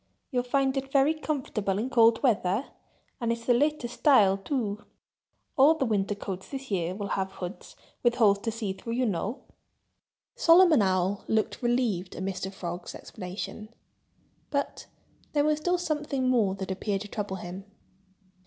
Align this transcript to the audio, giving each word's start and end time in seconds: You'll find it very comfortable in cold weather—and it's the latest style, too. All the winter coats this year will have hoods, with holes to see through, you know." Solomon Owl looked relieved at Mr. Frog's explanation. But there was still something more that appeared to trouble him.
You'll 0.31 0.41
find 0.41 0.75
it 0.77 0.91
very 0.91 1.13
comfortable 1.13 1.77
in 1.77 1.91
cold 1.91 2.23
weather—and 2.23 3.31
it's 3.31 3.45
the 3.45 3.53
latest 3.53 3.99
style, 3.99 4.35
too. 4.35 4.83
All 5.55 5.75
the 5.75 5.85
winter 5.85 6.15
coats 6.15 6.49
this 6.49 6.71
year 6.71 6.95
will 6.95 7.09
have 7.09 7.33
hoods, 7.33 7.75
with 8.01 8.15
holes 8.15 8.39
to 8.39 8.51
see 8.51 8.73
through, 8.73 8.93
you 8.93 9.05
know." 9.05 9.43
Solomon 10.35 10.81
Owl 10.81 11.23
looked 11.27 11.61
relieved 11.61 12.15
at 12.15 12.23
Mr. 12.23 12.51
Frog's 12.51 12.95
explanation. 12.95 13.69
But 14.49 14.87
there 15.33 15.45
was 15.45 15.59
still 15.59 15.77
something 15.77 16.27
more 16.27 16.55
that 16.55 16.71
appeared 16.71 17.01
to 17.01 17.07
trouble 17.07 17.35
him. 17.35 17.65